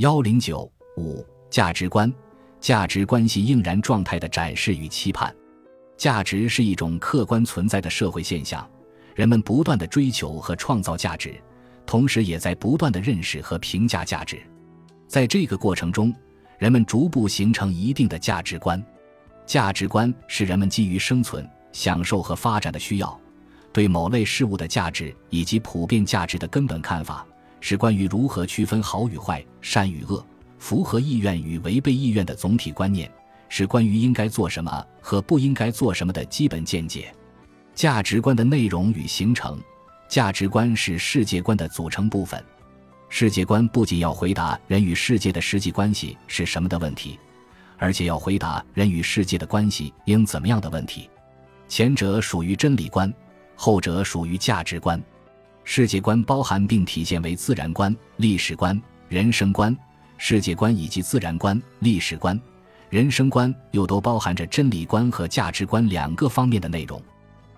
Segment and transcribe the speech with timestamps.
[0.00, 0.60] 幺零九
[0.96, 2.10] 五价值观，
[2.58, 5.30] 价值关系应然状态的展示与期盼。
[5.98, 8.66] 价值是一种客观存在的社会现象，
[9.14, 11.38] 人们不断的追求和创造价值，
[11.84, 14.40] 同时也在不断的认识和评价价值。
[15.06, 16.14] 在这个过程中，
[16.56, 18.82] 人们逐步形成一定的价值观。
[19.44, 23.20] 价值观是人们基于生存、享受和发展的需要，
[23.70, 27.26] 对某类事物的价值以及普遍价值的根本看法。
[27.60, 30.24] 是关于如何区分好与坏、善与恶、
[30.58, 33.10] 符合意愿与违背意愿的总体观念，
[33.48, 37.12] 是关于应该做什么和不应该做什么的基本见解。
[37.74, 39.60] 价值观的内容与形成，
[40.08, 42.42] 价值观是世界观的组成部分。
[43.08, 47.18] 世界观不仅要回答人与世界的实际关系是什么的问题，
[47.76, 51.10] 而且要回答人与世界的关系应怎么样的问题。
[51.66, 53.12] 前者属于真理观，
[53.56, 55.02] 后者属于价值观。
[55.62, 59.76] 世界观包含并体现为自然观、历史观、人生观、
[60.18, 62.38] 世界观以及自然观、历史观、
[62.88, 67.00] 人生观又都包含着真理观和价值观两个方面的内容。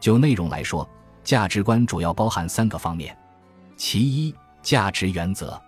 [0.00, 0.86] 就内容来说，
[1.22, 3.16] 价值观主要包含三个方面：
[3.76, 5.58] 其一，价值原则。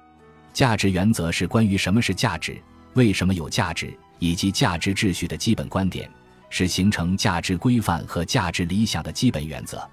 [0.53, 2.61] 价值原则是关于什么是价值、
[2.95, 6.11] 为什么有价值以及价值秩序的基本观点，
[6.51, 9.89] 是形成价值规范和价值理想的基本原则。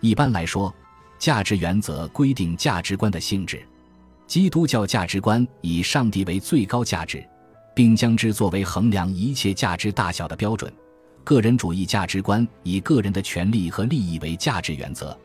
[0.00, 0.74] 一般来说。
[1.18, 3.62] 价值原则规定价值观的性质。
[4.26, 7.24] 基督教价值观以上帝为最高价值，
[7.74, 10.72] 并将之作为衡量一切价值大小的标准。
[11.22, 15.16] 个人主义价值观以个人的权利和利益为价值原则，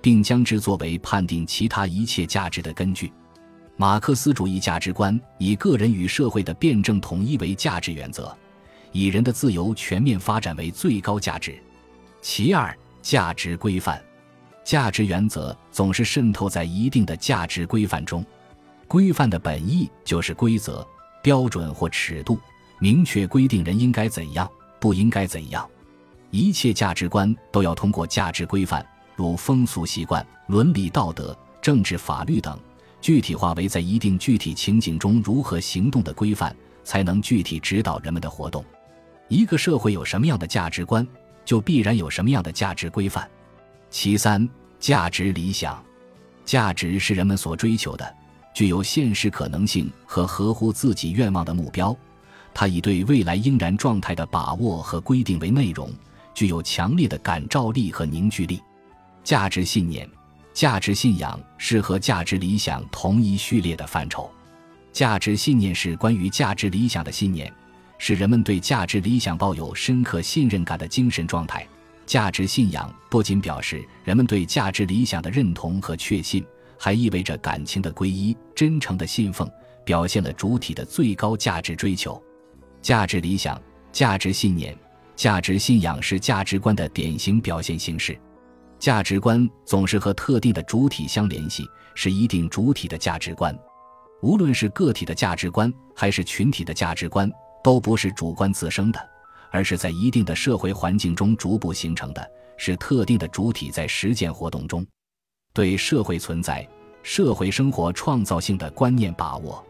[0.00, 3.12] 并将之作为判定其他一切价值的根据。
[3.76, 8.36] 马克思主义价值观以个人与社会的辩证统一为价值原则，
[8.90, 11.56] 以人的自由全面发展为最高价值。
[12.20, 14.02] 其二，价值规范。
[14.68, 18.22] 价值原则总是渗透在一定的价值规范中，
[18.86, 20.86] 规范的本意就是规则、
[21.22, 22.38] 标准或尺度，
[22.78, 24.46] 明确规定人应该怎样，
[24.78, 25.66] 不应该怎样。
[26.30, 28.84] 一切价值观都要通过价值规范，
[29.16, 32.60] 如风俗习惯、伦理道德、政治法律等，
[33.00, 36.54] 具体化为在一定具体情景中如何行动的规范，
[36.84, 38.62] 才能具体指导人们的活动。
[39.28, 41.08] 一个社会有什么样的价值观，
[41.42, 43.26] 就必然有什么样的价值规范。
[43.90, 44.46] 其三，
[44.80, 45.82] 价值理想，
[46.44, 48.14] 价值是人们所追求的，
[48.54, 51.96] 具有现实可能性和合乎自己愿望的目标。
[52.54, 55.92] 它以对未来应然状态的把握和规定为内容，
[56.34, 58.60] 具有强烈的感召力和凝聚力。
[59.22, 60.08] 价值信念、
[60.54, 64.30] 价值信仰是和价值理想同一序列的范畴。
[64.92, 67.52] 价值信念是关于价值理想的信念，
[67.98, 71.66] 是人们对价值理想抱有深刻信任感的精神状态。
[72.08, 76.42] 价值信仰不仅表示人们对价值理想的认同和确信，
[76.78, 79.46] 还意味着感情的皈依、真诚的信奉，
[79.84, 82.20] 表现了主体的最高价值追求。
[82.80, 83.60] 价值理想、
[83.92, 84.74] 价值信念、
[85.16, 88.18] 价值信仰是价值观的典型表现形式。
[88.78, 93.54] 价值观总是和特定的主体相联系，是一定主体的价值观。
[94.22, 97.30] 无论是个体的价值观，还是群体的价值观，
[97.62, 98.98] 都不是主观自生的。
[99.50, 104.86] 而是在一定的社会环境中逐步形成的，是特定的主体在实践活动中
[105.52, 106.66] 对社会存在、
[107.02, 109.64] 社会生活创造性的观念把握。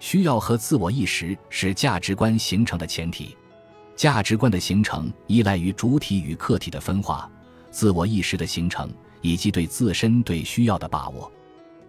[0.00, 3.36] 需要和自我意识是价值观形成的前提。
[3.94, 7.30] 价值观的形成依赖于主体与客体的分化、
[7.70, 11.30] 自我意识的形成以及对自身对需要的把握。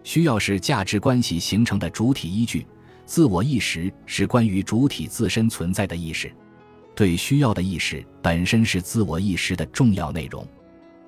[0.04, 2.64] 需要是价值关系形成的主体依据，
[3.04, 6.32] 自我意识是关于主体自身存在的意识。
[6.94, 10.46] 对需要的意识本身是自我意识的重要内容，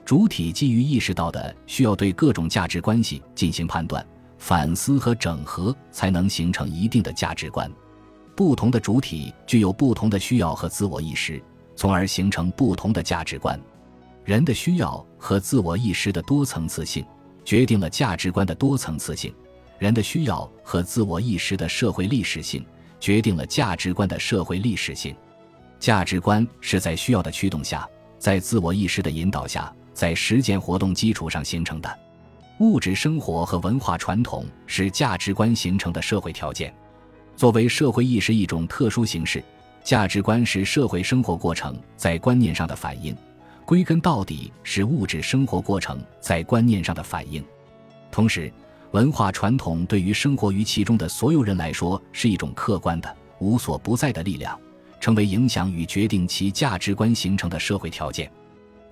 [0.05, 4.05] 主体基于意识到的需要对各种价值关系进行判断、
[4.39, 7.71] 反思和整合，才能形成一定的价值观。
[8.35, 11.43] 不同的主体具有不同的需要和自我意识，
[11.75, 13.59] 从而形成不同的价值观。
[14.25, 17.05] 人的需要和自我意识的多层次性，
[17.45, 19.33] 决定了价值观的多层次性。
[19.79, 22.67] 人的需要和自我意识的社会历史性，
[22.99, 25.15] 决定了价值观的社会历史性。
[25.79, 27.89] 价值观是在需要的驱动下，
[28.19, 31.99] 在自我意识的引导下，在实践活动基础上形成的。
[32.59, 36.75] 物质生活和文化传统是价值观形成的社会条件。
[37.37, 39.45] 作为社会意识一种特殊形式，
[39.85, 43.15] 价值观是社会生活过程在观念上的反应，
[43.67, 47.45] 归根到底是物质生活过程在观念上的反应。
[48.11, 48.51] 同时，
[48.93, 54.59] 文化传统对于生活于其中的所有人来说是一种客观的、无所不在的力量。
[55.01, 58.31] 成为影响与决定其价值观形成的社会条件，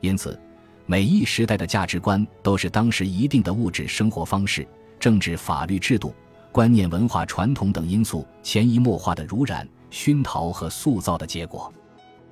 [0.00, 0.38] 因此，
[0.86, 4.66] 每一时代的价值观都是当时一定的物质生活方式、
[5.00, 6.14] 政治法律制度、
[6.52, 11.72] 观念、文化传统等因素潜移默化的濡染、熏陶和塑造的结果。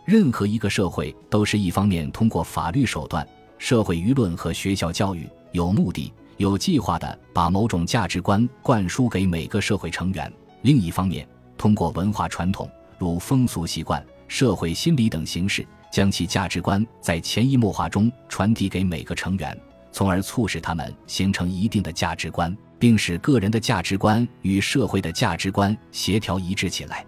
[0.04, 3.26] 任何一个社会都是一方面通过法律手段、
[3.56, 10.28] 社会舆论和学校教育，有目的、有计划地把某种价值观灌输给每个社会成员；
[10.62, 11.26] 另一方面，
[11.56, 12.68] 通过文化传统，
[13.02, 19.60] 如风俗习惯、社会心理等形式，将其价值观在潜移默化中传递给每个成员，
[19.90, 27.04] 从而促使他们形成一定的价值观，并使个人的价值观与社会的价值观协调一致起来。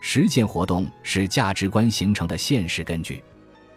[0.00, 3.22] 实践活动是价值观形成的现实根据，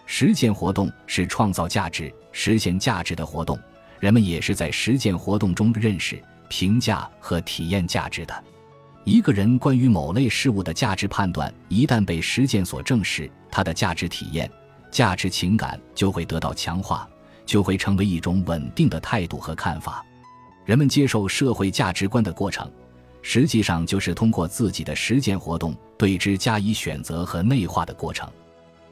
[0.08, 3.60] 实践活动是创造价值、实现价值的活动。
[4.00, 6.20] 人们也是在实践活动中认识、
[6.50, 8.44] 评价和体验价值的。
[9.04, 14.50] 一个人关于某类事物的价值判断，一旦被实践所证实，他的价值体验、
[14.92, 17.10] 价值情感就会得到强化，
[17.46, 20.06] 就会成为一种稳定的态度和看法。
[20.66, 22.72] 人们接受社会价值观的过程。
[23.24, 28.28] 实际上就是通过自己的实践活动对之加以选择和内化的过程，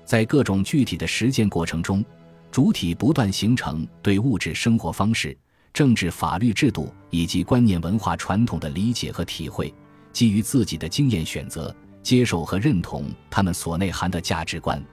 [0.06, 2.06] 在各种具体的实践过程中，
[2.52, 5.36] 主体不断形成对物质生活方式、
[5.74, 9.74] 政治法律制度以及观念文化传统的理解和体会，
[10.12, 14.84] 基于自己的经验选择、接受和认同他们所内涵的价值观。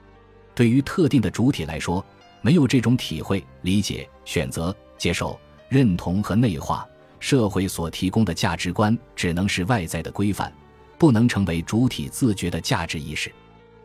[0.55, 2.05] 对于特定的主体来说，
[2.41, 6.87] 没有这种体会、理解、选择、接受、认同和内化。
[7.19, 10.53] 社会所提供的价值观只能是外在的规范，
[10.99, 13.33] 不能成为主体自觉的价值意识。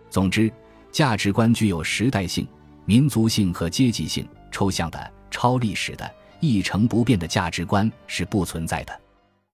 [0.09, 0.51] 总之，
[0.91, 2.45] 价值观具有时代性、
[2.85, 4.27] 民族性和阶级性。
[4.51, 9.00] 抽象的、超历史的、一成不变的价值观是不存在的。